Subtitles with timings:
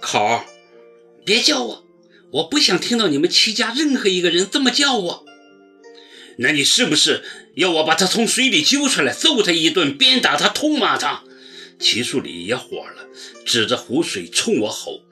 [0.00, 0.44] 考，
[1.24, 1.84] 别叫我，
[2.32, 5.24] 我不想听到你们齐家任何一个人这么叫我。
[6.38, 11.24] 那你是不是要我把他从水里揪出来，揍他一顿，鞭打他，痛骂他？
[11.78, 13.08] 齐树礼也火了，
[13.44, 15.02] 指着湖水冲我吼：“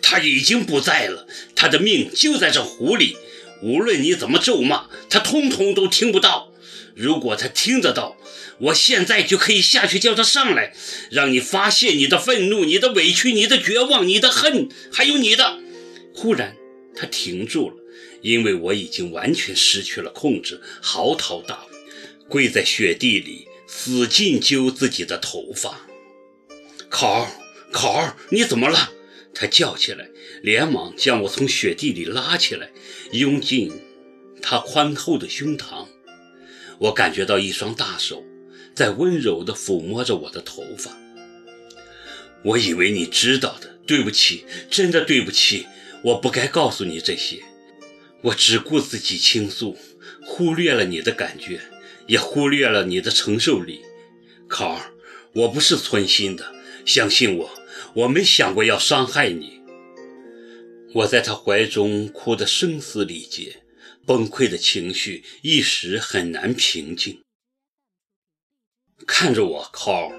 [0.00, 3.16] 他已经不在了，他的命就在这湖里。
[3.62, 6.52] 无论你怎么咒骂，他通通都听不到。
[6.94, 8.16] 如果他听得到，
[8.58, 10.74] 我现在就可以下去叫他上来，
[11.10, 15.58] 让你发泄你的愤怒、你的委屈、你的绝望、你的恨，还有你的……”
[16.14, 16.56] 忽然，
[16.94, 17.76] 他停住了。
[18.22, 21.76] 因为我已经完全失去了控制，嚎啕大哭，
[22.28, 25.86] 跪在雪地里，使劲揪自己的头发。
[26.88, 27.30] 考儿，
[27.70, 28.90] 考儿，你怎么了？
[29.34, 30.08] 他叫起来，
[30.42, 32.70] 连忙将我从雪地里拉起来，
[33.12, 33.70] 拥进
[34.42, 35.86] 他宽厚的胸膛。
[36.78, 38.24] 我感觉到一双大手
[38.74, 40.96] 在温柔地抚摸着我的头发。
[42.42, 45.66] 我以为你知道的，对不起，真的对不起，
[46.02, 47.42] 我不该告诉你这些。
[48.22, 49.76] 我只顾自己倾诉，
[50.24, 51.60] 忽略了你的感觉，
[52.06, 53.80] 也忽略了你的承受力。
[54.48, 54.92] 考儿，
[55.32, 57.50] 我不是存心的，相信我，
[57.94, 59.60] 我没想过要伤害你。
[60.94, 63.62] 我在他怀中哭得声嘶力竭，
[64.06, 67.20] 崩溃的情绪一时很难平静。
[69.04, 70.12] 看着我，，Carl，，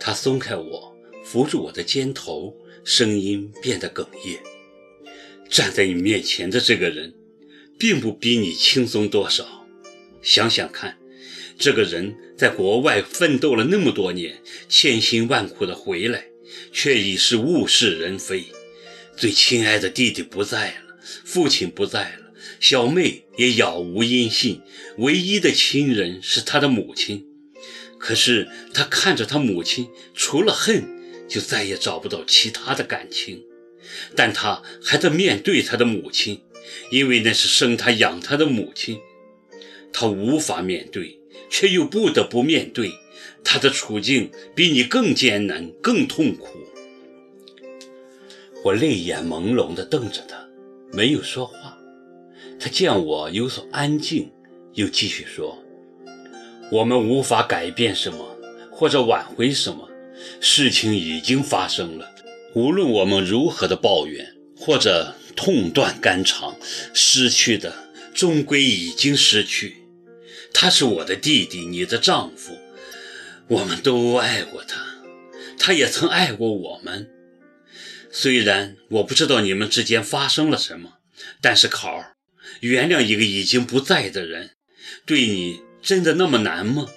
[0.00, 4.42] 他松开我，扶住我的肩头，声音变得哽咽。
[5.50, 7.14] 站在你面前的这个人，
[7.78, 9.66] 并不比你轻松多少。
[10.22, 10.98] 想想看，
[11.58, 16.24] 这个人在国外奋斗了那么多年，千辛万苦的回来，
[16.72, 18.46] 却已是物是人非。
[19.14, 22.21] 最亲爱的弟弟不在了，父亲不在了，
[22.60, 24.60] 小妹也杳无音信，
[24.98, 27.26] 唯一的亲人是她的母亲。
[27.98, 30.84] 可是她看着她母亲，除了恨，
[31.28, 33.44] 就再也找不到其他的感情。
[34.14, 36.40] 但他还得面对他的母亲，
[36.90, 39.00] 因为那是生他养他的母亲。
[39.92, 41.18] 他无法面对，
[41.50, 42.92] 却又不得不面对。
[43.44, 46.48] 他的处境比你更艰难，更痛苦。
[48.64, 50.48] 我泪眼朦胧地瞪着他，
[50.92, 51.76] 没有说话。
[52.62, 54.30] 他见我有所安静，
[54.74, 55.60] 又继续说
[56.70, 58.36] ：“我们无法改变什么，
[58.70, 59.90] 或者挽回什么，
[60.40, 62.08] 事情已经发生了。”
[62.54, 66.56] 无论我们如何的抱怨或者痛断肝肠，
[66.94, 67.74] 失去的
[68.14, 69.78] 终归已经失去。
[70.54, 72.56] 他是我的弟弟，你的丈夫，
[73.48, 74.86] 我们都爱过他，
[75.58, 77.10] 他也曾爱过我们。
[78.12, 80.98] 虽然我不知道你们之间发生了什么，
[81.40, 82.12] 但是考儿，
[82.60, 84.50] 原谅一个已经不在的人，
[85.06, 86.88] 对你真的那么难吗？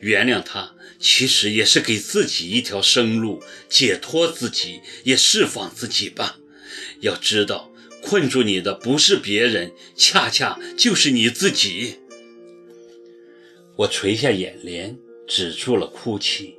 [0.00, 0.74] 原谅他。
[1.00, 6.40] 其实也是给自己一条生路，解脱自己，也释放自己吧。
[7.02, 7.70] 要知道，
[8.02, 12.00] 困住你的不是别人，恰恰就是你自己。
[13.76, 16.56] 我垂下眼帘，止住了哭泣。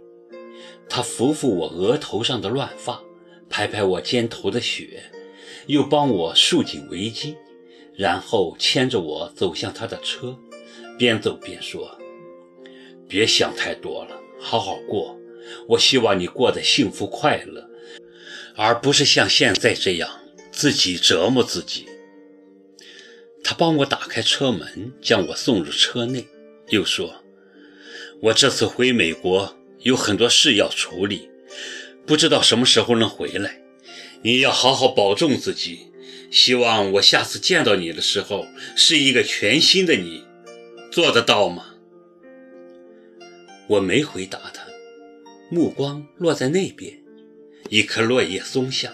[0.88, 3.04] 他抚抚我额头上的乱发，
[3.50, 5.04] 拍拍我肩头的雪，
[5.68, 7.36] 又帮我束紧围巾，
[8.00, 10.34] 然后牵着我走向他的车，
[10.98, 12.00] 边走边说
[13.10, 15.20] ：“别想太多了。”好好过，
[15.68, 17.70] 我希望你过得幸福快乐，
[18.56, 20.10] 而不是像现在这样
[20.50, 21.88] 自己折磨自己。
[23.44, 26.26] 他帮我打开车门，将我送入车内，
[26.70, 27.14] 又说
[28.24, 31.30] ：“我这次回美国有很多事要处理，
[32.06, 33.62] 不知道什么时候能回来。
[34.22, 35.89] 你要好好保重自己。
[36.32, 40.24] 希望我下次见到你的时候是一个全新的你，
[40.92, 41.76] 做得到吗？”
[43.68, 44.66] 我没回答他，
[45.50, 47.02] 目光落在那边，
[47.70, 48.94] 一棵落叶松下，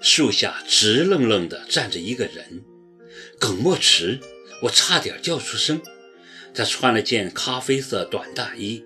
[0.00, 2.62] 树下直愣愣地站着一个人。
[3.38, 4.20] 耿墨池，
[4.62, 5.80] 我差点叫出声。
[6.52, 8.84] 他穿了件咖啡色短大衣，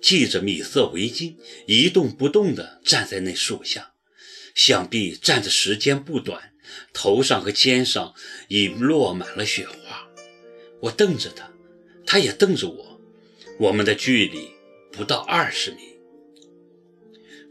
[0.00, 1.34] 系着米色围巾，
[1.66, 3.94] 一动不动地站在那树下，
[4.54, 6.51] 想必站的时间不短，
[6.92, 8.14] 头上和肩上
[8.48, 10.08] 已落满了雪花。
[10.80, 11.52] 我瞪着他，
[12.06, 13.00] 他也瞪着我。
[13.58, 14.50] 我们的距离
[14.90, 15.98] 不到二十米，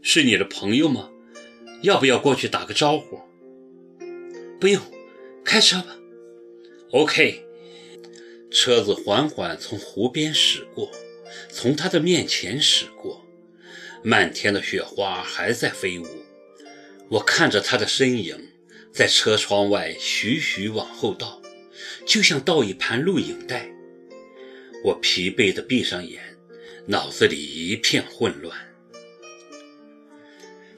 [0.02, 1.10] 是你的朋友吗？
[1.82, 3.20] 要不要过去打个招呼？
[4.60, 4.80] 不用，
[5.44, 5.96] 开车吧。
[6.90, 7.44] OK。
[8.50, 10.90] 车子缓缓从湖边驶过，
[11.48, 13.24] 从他的面前驶过，
[14.04, 16.06] 漫天的雪花还在飞舞。
[17.08, 18.51] 我看着他的身影
[18.92, 21.40] 在车窗外徐徐往后倒，
[22.06, 23.70] 就像倒一盘录影带。
[24.84, 26.20] 我疲惫地闭上眼，
[26.86, 28.54] 脑子里一片混乱。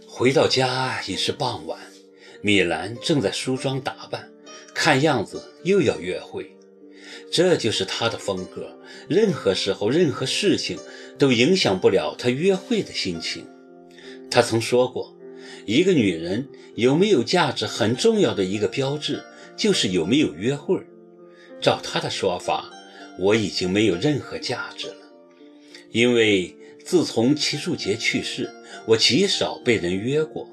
[0.07, 1.81] 回到家已是傍晚，
[2.41, 4.33] 米兰正在梳妆打扮，
[4.73, 6.57] 看样子又要约会。
[7.33, 8.79] 这就是她的风格，
[9.09, 10.79] 任何时候、任何事情
[11.19, 13.45] 都影响不了她约会的心情。
[14.31, 15.17] 她曾说过，
[15.67, 19.25] 一个女人有没有价值，很重要的一个标志
[19.57, 20.81] 就是有没有约会。
[21.61, 22.71] 照她的说法，
[23.19, 25.13] 我已经没有任何价值了，
[25.91, 28.51] 因为自从齐树杰去世。
[28.87, 30.51] 我极少被人约过，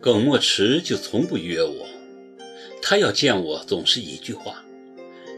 [0.00, 1.86] 耿墨池就从不约我。
[2.82, 4.64] 他要见我，总是一句话：“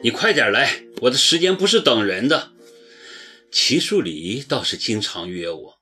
[0.02, 2.52] 你快点来，我的时间不是等人的。”
[3.50, 5.78] 齐树礼倒是经常约我，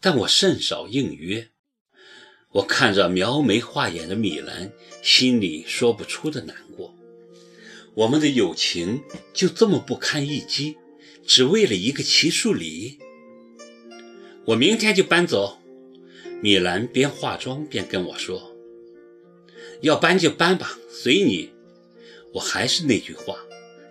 [0.00, 1.48] 但我甚少应约。
[2.52, 4.72] 我看着描眉画眼的米兰，
[5.02, 6.94] 心里说不出的难过。
[7.94, 9.02] 我们的友情
[9.34, 10.76] 就这么不堪一击，
[11.26, 12.98] 只为了一个齐树礼。
[14.46, 15.58] 我明天就搬走。
[16.40, 18.54] 米兰边化妆边跟我说
[19.82, 21.50] ：“要搬就搬吧，随你。”
[22.32, 23.36] 我还是那句话，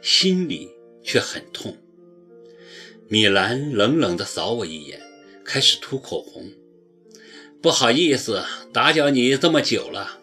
[0.01, 0.69] 心里
[1.03, 1.77] 却很痛。
[3.07, 5.01] 米兰冷冷地扫我一眼，
[5.43, 6.49] 开始涂口红。
[7.61, 10.19] 不好意思，打搅你这么久了。